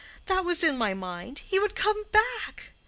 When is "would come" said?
1.59-2.05